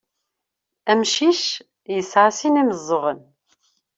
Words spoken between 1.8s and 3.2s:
yesɛa sin imeẓẓuɣen.